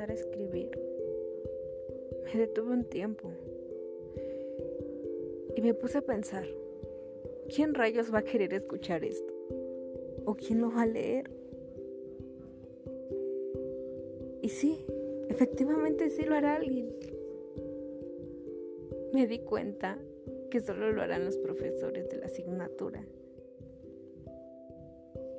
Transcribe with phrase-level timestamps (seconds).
[0.00, 0.70] A escribir,
[2.24, 3.30] me detuve un tiempo
[5.54, 6.46] y me puse a pensar,
[7.54, 9.30] ¿quién rayos va a querer escuchar esto?
[10.24, 11.30] ¿O quién lo va a leer?
[14.40, 14.86] Y sí,
[15.28, 16.94] efectivamente sí lo hará alguien.
[19.12, 19.98] Me di cuenta
[20.50, 23.04] que solo lo harán los profesores de la asignatura.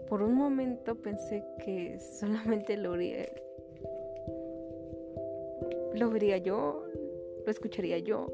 [0.07, 3.25] Por un momento pensé que solamente lo haría.
[5.93, 6.85] Lo vería yo,
[7.45, 8.27] lo escucharía yo.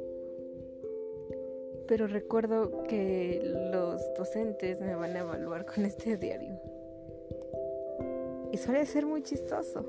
[1.88, 6.60] Pero recuerdo que los docentes me van a evaluar con este diario.
[8.52, 9.86] Y suele ser muy chistoso.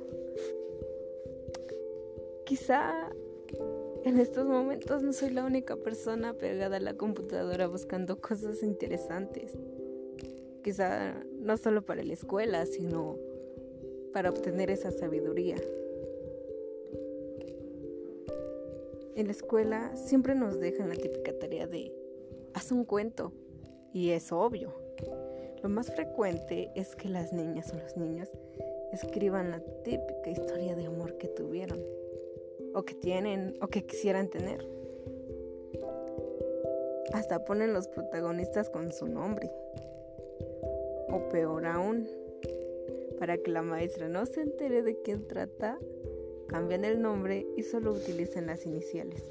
[2.44, 3.10] Quizá
[4.04, 9.52] en estos momentos no soy la única persona pegada a la computadora buscando cosas interesantes.
[10.62, 13.16] Quizá no solo para la escuela, sino
[14.12, 15.56] para obtener esa sabiduría.
[19.18, 21.92] En la escuela siempre nos dejan la típica tarea de
[22.54, 23.32] haz un cuento
[23.92, 24.72] y es obvio.
[25.60, 28.28] Lo más frecuente es que las niñas o los niños
[28.92, 31.80] escriban la típica historia de amor que tuvieron
[32.74, 34.64] o que tienen o que quisieran tener.
[37.12, 39.50] Hasta ponen los protagonistas con su nombre.
[41.10, 42.06] O peor aún,
[43.18, 45.76] para que la maestra no se entere de quién trata,
[46.48, 49.28] cambian el nombre y solo utilizan las iniciales.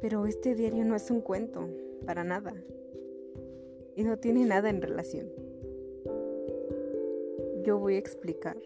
[0.00, 1.68] Pero este diario no es un cuento,
[2.04, 2.54] para nada.
[3.96, 5.30] Y no tiene nada en relación.
[7.64, 8.56] Yo voy a explicar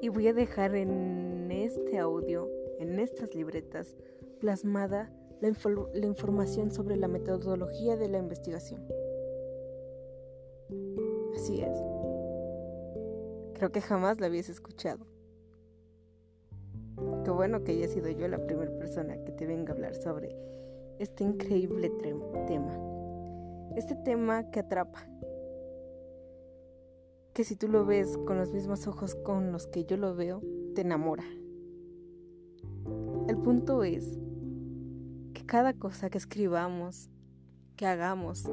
[0.00, 3.94] y voy a dejar en este audio, en estas libretas,
[4.40, 5.50] plasmada la,
[5.94, 8.86] la, información sobre la metodología de la investigación.
[11.34, 11.93] Así es.
[13.72, 15.06] Que jamás la habías escuchado.
[17.24, 20.36] Qué bueno que haya sido yo la primera persona que te venga a hablar sobre
[20.98, 21.90] este increíble
[22.46, 22.78] tema.
[23.76, 25.08] Este tema que atrapa,
[27.32, 30.40] que si tú lo ves con los mismos ojos con los que yo lo veo,
[30.74, 31.24] te enamora.
[33.26, 34.18] El punto es
[35.32, 37.10] que cada cosa que escribamos,
[37.76, 38.44] que hagamos,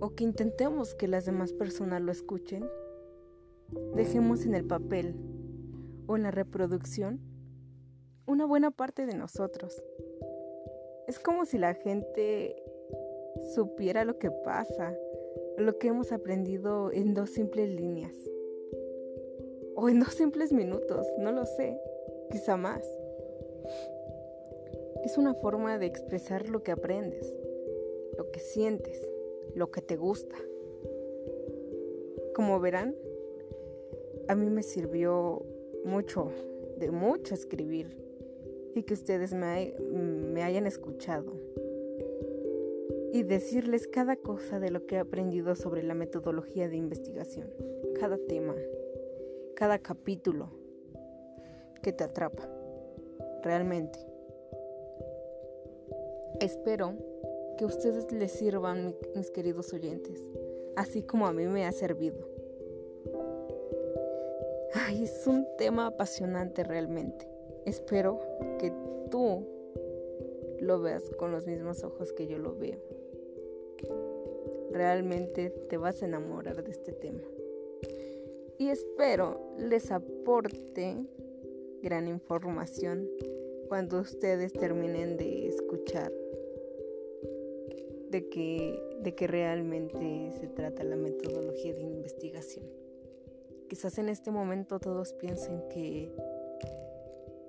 [0.00, 2.64] o que intentemos que las demás personas lo escuchen,
[3.94, 5.14] dejemos en el papel
[6.06, 7.20] o en la reproducción
[8.26, 9.82] una buena parte de nosotros.
[11.06, 12.56] Es como si la gente
[13.54, 14.96] supiera lo que pasa,
[15.58, 18.14] lo que hemos aprendido en dos simples líneas.
[19.76, 21.78] O en dos simples minutos, no lo sé,
[22.30, 22.82] quizá más.
[25.04, 27.36] Es una forma de expresar lo que aprendes,
[28.16, 29.00] lo que sientes,
[29.54, 30.36] lo que te gusta.
[32.34, 32.94] Como verán,
[34.28, 35.42] a mí me sirvió
[35.84, 36.30] mucho,
[36.78, 37.96] de mucho escribir
[38.74, 41.32] y que ustedes me, hayan escuchado
[43.12, 47.48] y decirles cada cosa de lo que he aprendido sobre la metodología de investigación,
[48.00, 48.54] cada tema,
[49.54, 50.50] cada capítulo
[51.82, 52.48] que te atrapa,
[53.42, 53.98] realmente.
[56.40, 56.94] Espero
[57.56, 60.20] que ustedes les sirvan, mis queridos oyentes,
[60.74, 62.33] así como a mí me ha servido.
[65.24, 67.26] Es un tema apasionante realmente.
[67.64, 68.20] Espero
[68.58, 68.70] que
[69.10, 69.46] tú
[70.60, 72.78] lo veas con los mismos ojos que yo lo veo
[74.70, 77.22] realmente te vas a enamorar de este tema.
[78.58, 81.06] Y espero les aporte
[81.80, 83.08] gran información
[83.68, 86.12] cuando ustedes terminen de escuchar
[88.10, 92.66] de que, de que realmente se trata la metodología de investigación.
[93.74, 96.08] Quizás en este momento todos piensen que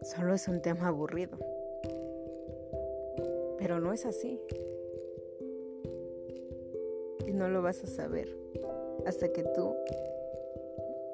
[0.01, 1.37] solo es un tema aburrido,
[3.59, 4.41] pero no es así
[7.35, 8.35] no lo vas a saber
[9.05, 9.75] hasta que tú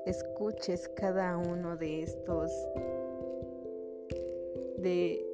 [0.05, 2.51] escuches cada uno de estos
[4.77, 5.27] de,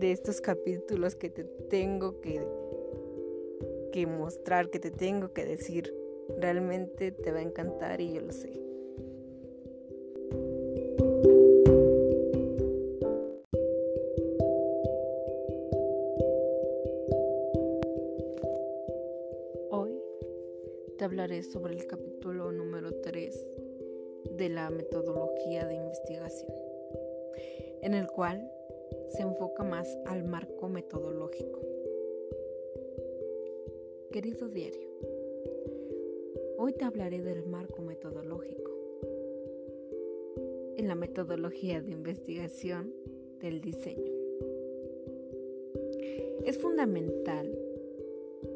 [0.00, 2.44] estos capítulos que te tengo que,
[3.92, 5.94] que mostrar, que te tengo que decir.
[6.38, 8.71] Realmente te va a encantar y yo lo sé.
[21.04, 23.46] Hablaré sobre el capítulo número 3
[24.36, 26.52] de la metodología de investigación,
[27.82, 28.50] en el cual
[29.08, 31.60] se enfoca más al marco metodológico.
[34.12, 34.92] Querido diario,
[36.64, 38.70] Hoy te hablaré del marco metodológico.
[40.76, 42.94] En la metodología de investigación
[43.40, 44.12] del diseño.
[46.44, 47.58] Es fundamental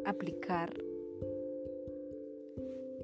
[0.04, 0.84] aplicar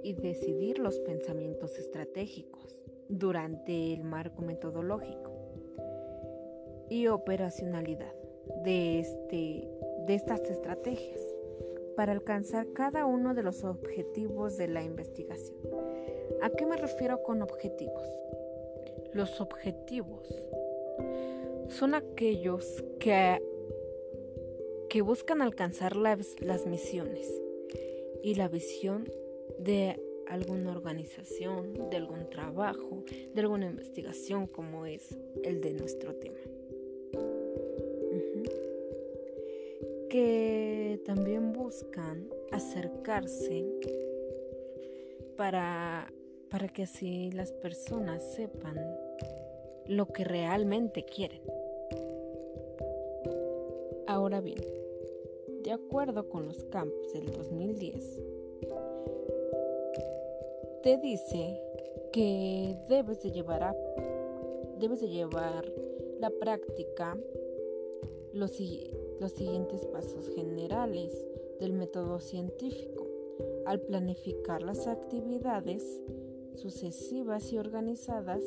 [0.03, 2.77] y decidir los pensamientos estratégicos
[3.09, 5.31] durante el marco metodológico
[6.89, 8.15] y operacionalidad
[8.65, 9.69] de, este,
[10.07, 11.21] de estas estrategias
[11.97, 15.59] para alcanzar cada uno de los objetivos de la investigación.
[16.41, 18.09] ¿A qué me refiero con objetivos?
[19.13, 20.27] Los objetivos
[21.69, 23.43] son aquellos que,
[24.89, 27.41] que buscan alcanzar las, las misiones
[28.23, 29.09] y la visión
[29.63, 33.05] de alguna organización, de algún trabajo,
[33.35, 36.39] de alguna investigación como es el de nuestro tema.
[40.13, 43.65] que también buscan acercarse
[45.39, 46.13] para,
[46.51, 48.77] para que así las personas sepan
[49.87, 51.41] lo que realmente quieren.
[54.07, 54.61] Ahora bien,
[55.65, 58.23] de acuerdo con los campos del 2010,
[60.83, 61.61] te dice
[62.13, 63.77] que debes de llevar a,
[64.79, 65.73] debes de llevar
[66.19, 67.17] la práctica
[68.33, 68.59] los,
[69.21, 71.13] los siguientes pasos generales
[71.61, 73.07] del método científico.
[73.65, 76.01] Al planificar las actividades
[76.57, 78.43] sucesivas y organizadas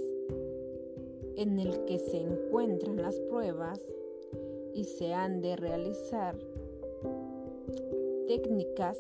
[1.38, 3.80] en el que se encuentran las pruebas
[4.74, 6.38] y se han de realizar
[8.28, 8.98] técnicas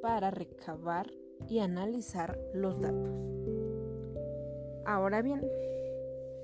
[0.00, 1.10] para recabar
[1.48, 3.10] y analizar los datos.
[4.84, 5.40] Ahora bien,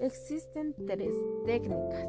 [0.00, 1.14] existen tres
[1.44, 2.08] técnicas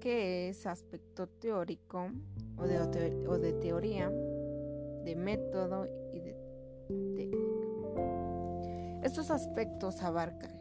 [0.00, 2.10] que es aspecto teórico
[2.56, 6.34] o de, teoría, de método y de
[7.14, 7.62] técnica.
[9.04, 10.60] Estos aspectos abarcan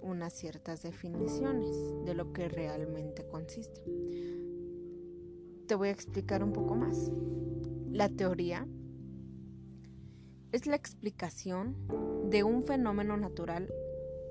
[0.00, 3.82] unas ciertas definiciones de lo que realmente consiste.
[5.66, 7.10] Te voy a explicar un poco más.
[7.94, 8.66] La teoría
[10.50, 11.76] es la explicación
[12.28, 13.72] de un fenómeno natural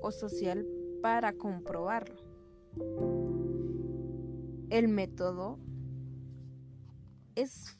[0.02, 0.66] o social
[1.00, 2.20] para comprobarlo.
[4.68, 5.58] El método
[7.36, 7.78] es,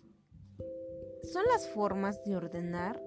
[1.23, 3.03] son las formas de ordenar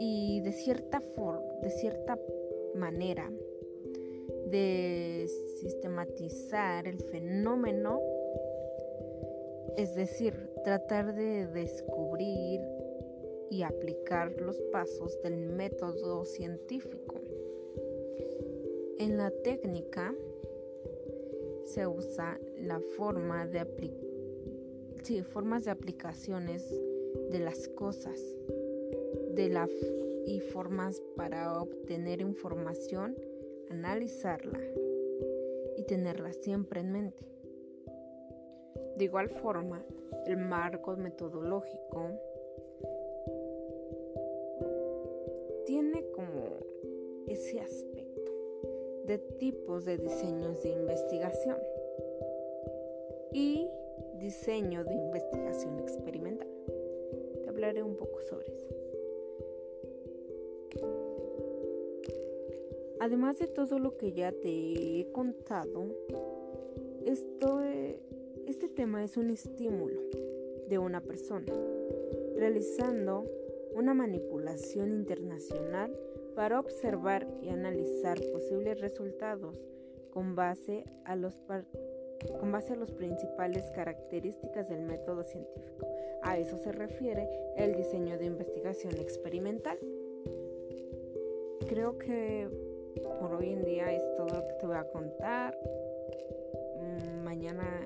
[0.00, 1.02] y de cierta,
[1.60, 2.18] de cierta
[2.74, 3.30] manera
[4.46, 5.28] de
[5.60, 8.00] sistematizar el fenómeno,
[9.76, 10.34] es decir,
[10.64, 12.60] tratar de descubrir
[13.50, 17.20] y aplicar los pasos del método científico.
[18.98, 20.14] En la técnica,
[21.64, 23.60] se usa la forma de
[25.24, 26.70] formas de aplicaciones
[27.30, 28.20] de las cosas
[29.34, 29.68] de la
[30.26, 33.16] y formas para obtener información,
[33.70, 34.60] analizarla
[35.76, 37.31] y tenerla siempre en mente.
[38.96, 39.84] De igual forma,
[40.26, 42.10] el marco metodológico
[45.66, 46.58] tiene como
[47.26, 48.32] ese aspecto
[49.06, 51.56] de tipos de diseños de investigación
[53.32, 53.66] y
[54.14, 56.48] diseño de investigación experimental.
[57.42, 58.68] Te hablaré un poco sobre eso.
[63.00, 65.86] Además de todo lo que ya te he contado,
[67.04, 67.60] esto,
[68.52, 69.98] este tema es un estímulo
[70.68, 71.50] de una persona
[72.36, 73.24] realizando
[73.74, 75.98] una manipulación internacional
[76.36, 79.56] para observar y analizar posibles resultados
[80.10, 81.34] con base a los
[82.38, 85.86] con base a las principales características del método científico.
[86.22, 89.78] A eso se refiere el diseño de investigación experimental.
[91.70, 92.50] Creo que
[93.18, 95.58] por hoy en día es todo lo que te voy a contar.
[96.76, 97.81] Mm, mañana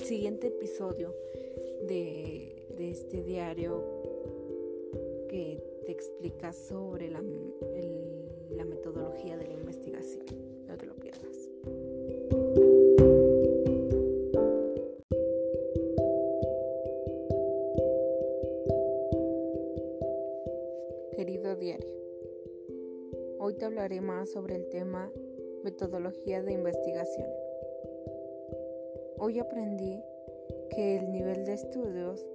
[0.00, 1.14] el, siguiente episodio
[1.86, 3.84] de, este diario
[5.28, 7.20] que te explica sobre la
[8.64, 10.24] metodología de la investigación.
[10.66, 11.50] No te lo pierdas.
[21.14, 21.86] Querido diario,
[23.38, 25.12] hoy te hablaré más sobre el tema
[25.62, 27.49] metodología de investigación.
[29.22, 30.02] Hoy aprendí
[30.70, 32.26] que el nivel de estudios,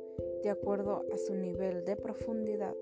[0.44, 2.76] de acuerdo a su nivel de profundidad,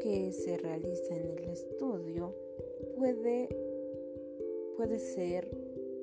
[0.00, 2.34] que se realiza en el estudio
[2.96, 3.48] puede,
[4.76, 5.48] puede ser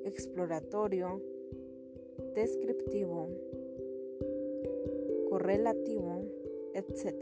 [0.06, 1.20] exploratorio,
[2.34, 3.28] descriptivo,
[5.28, 6.22] correlativo,
[6.72, 7.14] etc.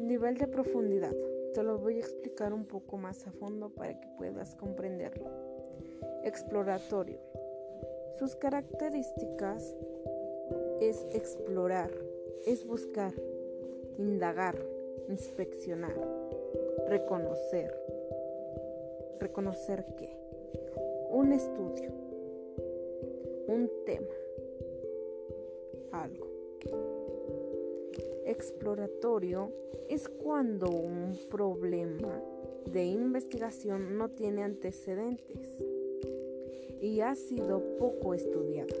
[0.00, 1.14] Nivel de profundidad.
[1.54, 5.45] Te lo voy a explicar un poco más a fondo para que puedas comprenderlo.
[6.26, 7.20] Exploratorio.
[8.18, 9.76] Sus características
[10.80, 11.92] es explorar,
[12.44, 13.12] es buscar,
[13.96, 14.58] indagar,
[15.08, 15.94] inspeccionar,
[16.88, 17.72] reconocer.
[19.20, 20.18] ¿Reconocer qué?
[21.10, 21.92] Un estudio,
[23.46, 24.16] un tema,
[25.92, 26.26] algo.
[28.24, 29.52] Exploratorio
[29.88, 32.20] es cuando un problema
[32.72, 35.75] de investigación no tiene antecedentes
[36.80, 38.74] y ha sido poco estudiado.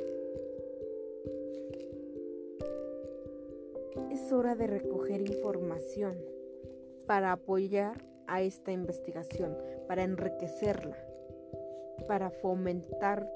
[4.10, 6.16] Es hora de recoger información
[7.06, 10.96] para apoyar a esta investigación, para enriquecerla,
[12.08, 13.30] para fomentar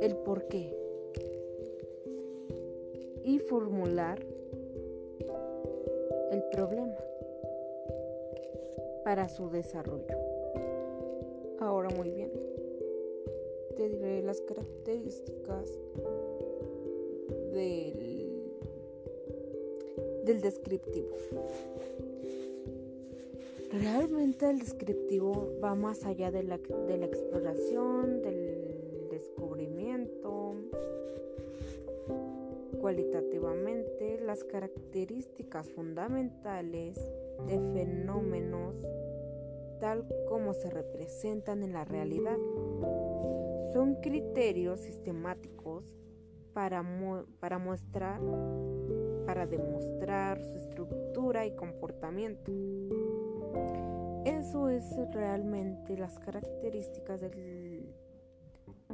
[0.00, 0.76] el porqué
[3.24, 4.18] y formular
[6.30, 6.96] el problema
[9.04, 10.16] para su desarrollo.
[11.58, 12.30] Ahora muy bien,
[13.80, 15.64] te diré las características
[17.50, 18.42] del,
[20.26, 21.16] del descriptivo.
[23.72, 30.56] Realmente el descriptivo va más allá de la, de la exploración, del descubrimiento.
[32.82, 36.98] Cualitativamente, las características fundamentales
[37.46, 38.74] de fenómenos
[39.80, 42.36] tal como se representan en la realidad
[43.72, 45.84] son criterios sistemáticos
[46.52, 46.84] para,
[47.38, 48.20] para mostrar,
[49.26, 52.50] para demostrar su estructura y comportamiento.
[54.24, 57.94] Eso es realmente las características del,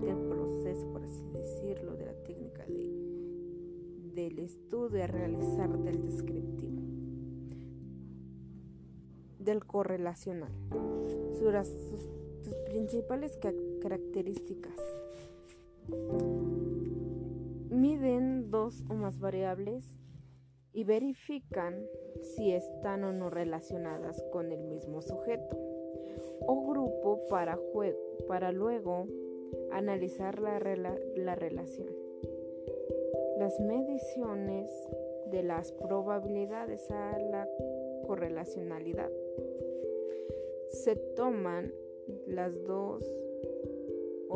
[0.01, 3.07] del proceso, por así decirlo, de la técnica de,
[4.15, 6.83] del estudio a realizar del descriptivo,
[9.39, 10.53] del correlacional.
[11.39, 11.69] Sus,
[12.43, 13.37] sus principales
[13.87, 14.75] características
[17.71, 19.95] miden dos o más variables
[20.73, 21.87] y verifican
[22.21, 25.57] si están o no relacionadas con el mismo sujeto
[26.49, 29.07] o grupo para, juego, para luego
[29.71, 30.59] analizar la,
[31.15, 31.95] la relación.
[33.39, 34.69] Las mediciones
[35.31, 37.49] de las probabilidades a la
[38.05, 39.13] correlacionalidad.
[40.71, 41.73] Se toman
[42.27, 43.05] las dos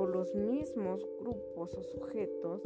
[0.00, 2.62] o los mismos grupos o sujetos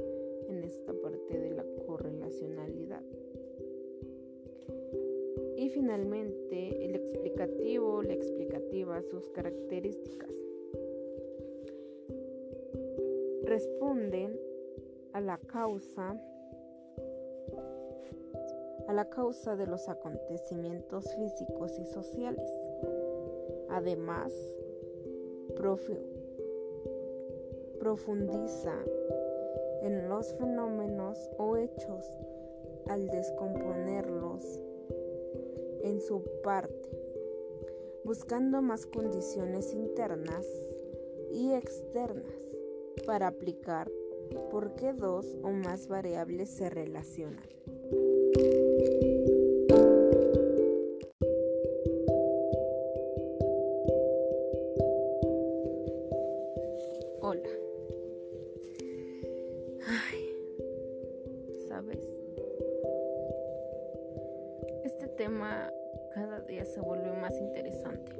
[0.49, 3.03] en esta parte de la correlacionalidad.
[5.57, 10.31] Y finalmente el explicativo, la explicativa, sus características.
[13.43, 14.39] Responden
[15.13, 16.17] a la causa
[18.87, 22.49] a la causa de los acontecimientos físicos y sociales.
[23.71, 24.33] Además,
[27.85, 28.73] profundiza
[29.83, 32.07] en los fenómenos o hechos
[32.89, 34.59] al descomponerlos
[35.83, 36.89] en su parte,
[38.03, 40.47] buscando más condiciones internas
[41.31, 42.43] y externas
[43.07, 43.93] para aplicar
[44.51, 47.45] por qué dos o más variables se relacionan.
[66.15, 68.13] Cada día se vuelve más interesante.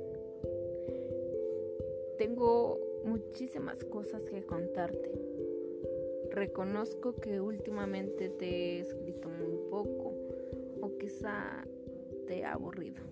[2.19, 5.13] Tengo muchísimas cosas que contarte.
[6.31, 10.13] Reconozco que últimamente te he escrito muy poco
[10.81, 11.65] o quizá
[12.27, 13.03] te he aburrido.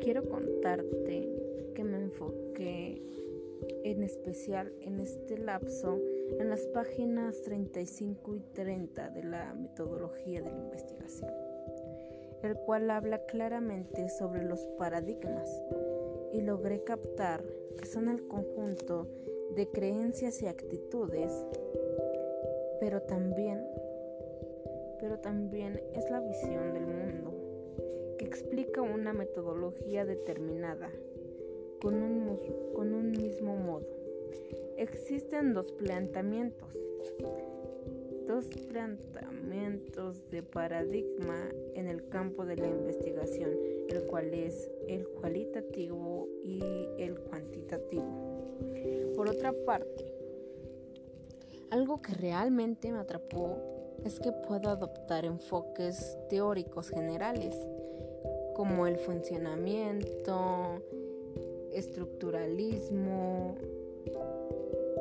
[0.00, 1.28] Quiero contarte
[1.74, 3.02] que me enfoqué
[3.84, 5.98] en especial en este lapso
[6.38, 11.30] en las páginas 35 y 30 de la metodología de la investigación,
[12.42, 15.62] el cual habla claramente sobre los paradigmas
[16.32, 17.44] y logré captar
[17.78, 19.06] que son el conjunto
[19.54, 21.32] de creencias y actitudes,
[22.80, 23.66] pero también
[25.00, 27.32] pero también es la visión del mundo
[28.18, 30.90] que explica una metodología determinada
[31.80, 32.38] con un,
[32.74, 33.86] con un mismo modo.
[34.76, 36.68] Existen dos planteamientos,
[38.26, 43.50] dos planteamientos de paradigma en el campo de la investigación,
[43.88, 46.62] el cual es el cualitativo y
[46.98, 48.54] el cuantitativo.
[49.16, 50.14] Por otra parte,
[51.70, 53.56] Algo que realmente me atrapó
[54.04, 57.56] es que puedo adoptar enfoques teóricos generales,
[58.54, 60.82] como el funcionamiento,
[61.72, 63.56] estructuralismo,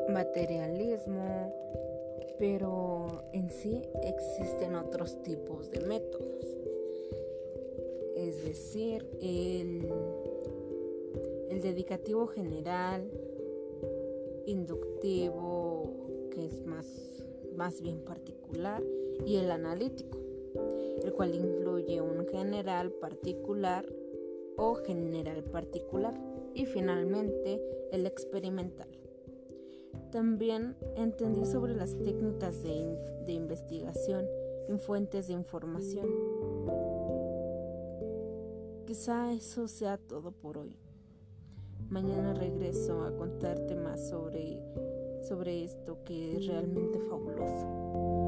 [0.10, 1.54] materialismo,
[2.40, 6.46] pero en sí existen otros tipos de métodos.
[8.16, 9.88] Es decir, el,
[11.50, 13.12] el dedicativo general,
[14.46, 17.24] inductivo, que es más,
[17.56, 18.82] más bien particular,
[19.26, 20.18] y el analítico,
[21.04, 23.86] el cual incluye un general particular
[24.56, 26.14] o general particular,
[26.54, 28.90] y finalmente el experimental.
[30.12, 34.26] También entendí sobre las técnicas de, de investigación
[34.68, 36.08] en fuentes de información.
[38.86, 40.78] Quizá eso sea todo por hoy.
[41.90, 44.62] Mañana regreso a contarte más sobre,
[45.28, 48.19] sobre esto que es realmente fabuloso.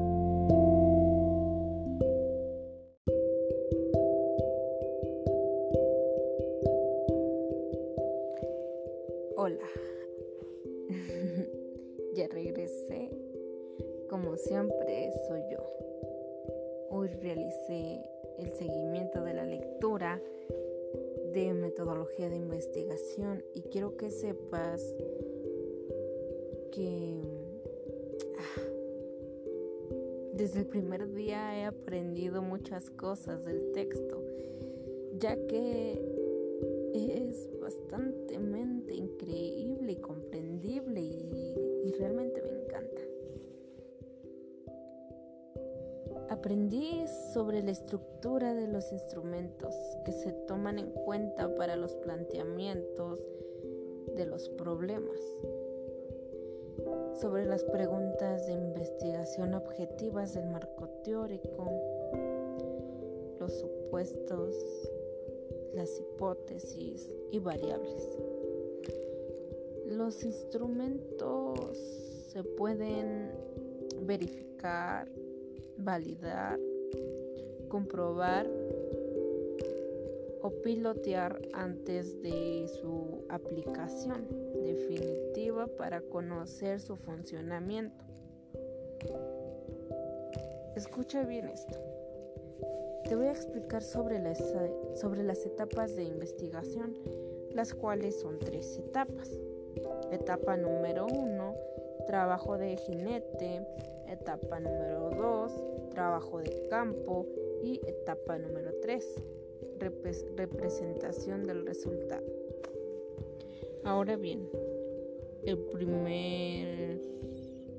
[33.26, 34.20] Del texto,
[35.18, 35.92] ya que
[36.92, 38.34] es bastante
[38.94, 43.00] increíble y comprendible y realmente me encanta.
[46.30, 53.20] Aprendí sobre la estructura de los instrumentos que se toman en cuenta para los planteamientos
[54.16, 55.20] de los problemas,
[57.20, 61.70] sobre las preguntas de investigación objetivas del marco teórico,
[63.42, 64.54] los supuestos,
[65.74, 68.08] las hipótesis y variables.
[69.88, 71.76] Los instrumentos
[72.28, 73.32] se pueden
[74.02, 75.10] verificar,
[75.76, 76.60] validar,
[77.68, 78.48] comprobar
[80.42, 84.28] o pilotear antes de su aplicación
[84.62, 88.04] definitiva para conocer su funcionamiento.
[90.76, 91.91] Escucha bien esto.
[93.04, 94.38] Te voy a explicar sobre las,
[94.94, 96.96] sobre las etapas de investigación,
[97.52, 99.30] las cuales son tres etapas.
[100.10, 101.54] Etapa número uno,
[102.06, 103.66] trabajo de jinete,
[104.08, 107.26] etapa número 2, trabajo de campo
[107.62, 109.22] y etapa número 3,
[110.36, 112.26] representación del resultado.
[113.84, 114.48] Ahora bien,
[115.44, 117.00] el primer,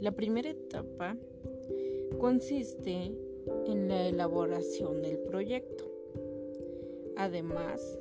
[0.02, 1.16] la primera etapa
[2.20, 3.12] consiste
[3.66, 5.86] en la elaboración del proyecto.
[7.18, 8.00] Además,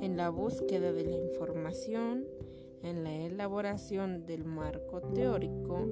[0.00, 2.26] en la búsqueda de la información,
[2.82, 5.86] en la elaboración del marco teórico,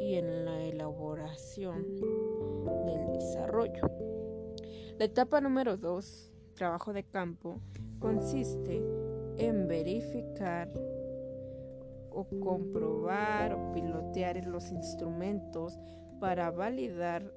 [0.00, 3.90] y en la elaboración del desarrollo.
[4.98, 7.60] La etapa número 2, trabajo de campo,
[7.98, 8.82] consiste
[9.36, 10.72] en verificar
[12.10, 15.78] o comprobar o pilotear los instrumentos
[16.20, 17.32] para validar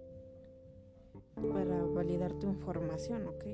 [1.36, 3.46] para validar tu información, ¿ok?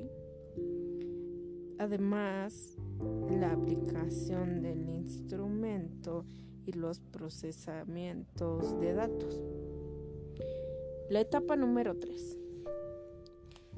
[1.78, 2.76] Además,
[3.30, 6.26] la aplicación del instrumento
[6.66, 9.40] y los procesamientos de datos.
[11.08, 12.38] La etapa número 3,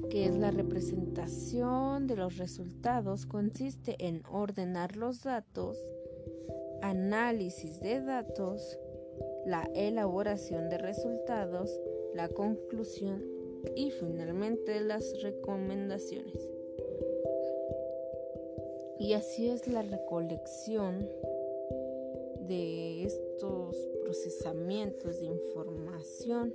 [0.09, 5.77] que es la representación de los resultados, consiste en ordenar los datos,
[6.81, 8.77] análisis de datos,
[9.45, 11.79] la elaboración de resultados,
[12.13, 13.23] la conclusión
[13.75, 16.49] y finalmente las recomendaciones.
[18.99, 21.09] Y así es la recolección
[22.47, 26.53] de estos procesamientos de información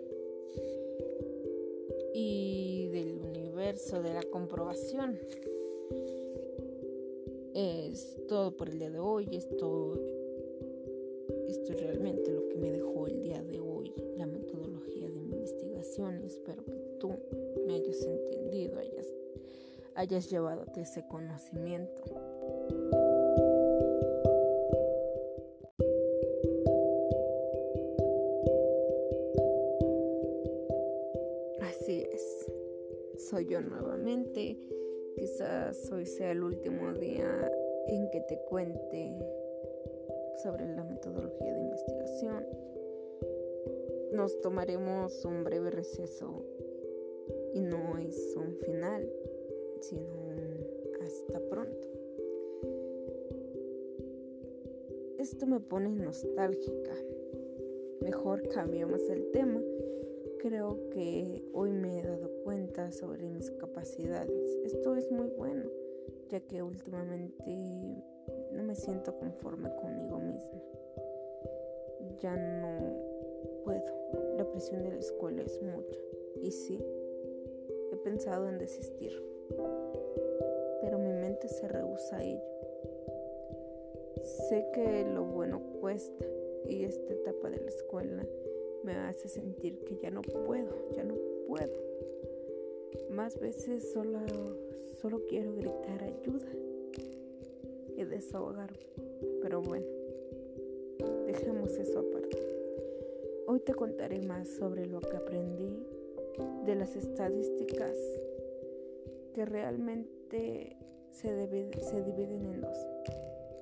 [2.15, 5.19] y del universo de la comprobación.
[7.55, 9.95] Es todo por el día de hoy, esto,
[11.49, 16.23] esto es realmente lo me dejó el día de hoy, la metodología de investigación.
[16.25, 17.15] Espero que tú
[17.67, 19.07] me hayas entendido, hayas,
[19.95, 22.05] hayas llevado ese conocimiento.
[33.29, 34.57] soy yo nuevamente.
[35.15, 37.51] Quizás hoy sea el último día
[37.87, 39.19] en que te cuente
[40.43, 42.45] sobre la metodología de investigación.
[44.13, 46.45] nos tomaremos un breve receso
[47.55, 49.11] y no es un final,
[49.81, 50.67] sino un
[51.05, 51.87] hasta pronto.
[55.19, 56.95] Esto me pone nostálgica.
[58.01, 59.61] Mejor cambiamos el tema.
[60.39, 64.57] Creo que hoy me he dado cuenta sobre mis capacidades.
[64.65, 65.69] Esto es muy bueno,
[66.29, 68.05] ya que últimamente
[68.53, 70.61] no me siento conforme conmigo misma.
[72.21, 72.97] Ya no
[73.65, 74.37] puedo.
[74.37, 75.99] La presión de la escuela es mucha.
[76.43, 76.85] Y sí,
[77.93, 79.13] he pensado en desistir.
[80.81, 82.43] Pero mi mente se rehúsa a ello.
[84.49, 86.25] Sé que lo bueno cuesta
[86.69, 88.27] y esta etapa de la escuela
[88.83, 91.15] me hace sentir que ya no puedo, ya no
[91.47, 91.89] puedo.
[93.11, 94.21] Más veces solo,
[95.01, 96.49] solo quiero gritar ayuda
[97.99, 98.79] y desahogarme.
[99.43, 99.87] Pero bueno,
[101.27, 102.39] dejemos eso aparte.
[103.49, 105.85] Hoy te contaré más sobre lo que aprendí
[106.65, 107.97] de las estadísticas
[109.35, 110.77] que realmente
[111.11, 111.29] se,
[111.81, 112.79] se dividen en dos.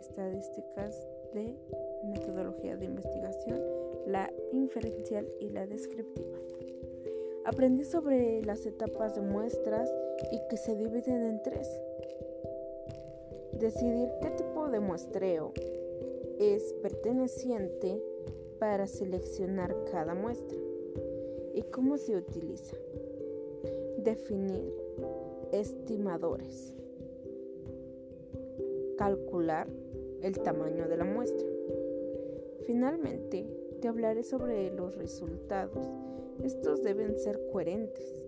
[0.01, 1.57] Estadísticas de
[2.05, 3.63] metodología de investigación,
[4.07, 6.37] la inferencial y la descriptiva.
[7.47, 9.91] Aprendí sobre las etapas de muestras
[10.31, 11.86] y que se dividen en tres.
[13.59, 15.55] Decidir qué tipo de muestreo
[16.39, 18.03] es perteneciente
[18.59, 20.59] para seleccionar cada muestra
[21.55, 22.77] y cómo se utiliza.
[23.97, 24.75] Definir
[25.53, 26.75] estimadores.
[28.99, 29.69] Calcular
[30.21, 31.49] el tamaño de la muestra.
[32.67, 33.47] Finalmente,
[33.81, 35.87] te hablaré sobre los resultados.
[36.45, 38.23] Estos deben ser coherentes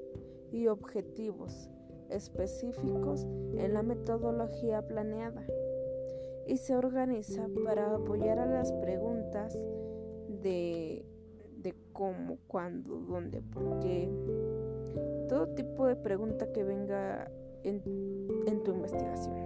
[0.52, 1.68] y objetivos
[2.10, 5.46] específicos en la metodología planeada
[6.46, 9.58] y se organiza para apoyar a las preguntas
[10.42, 11.04] de,
[11.58, 14.10] de cómo, cuándo, dónde, por qué.
[15.28, 17.30] Todo tipo de pregunta que venga
[17.62, 17.82] en,
[18.46, 19.36] en tu investigación.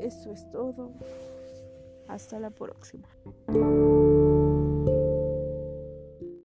[0.00, 0.92] Eso es todo.
[2.08, 3.08] Hasta la próxima.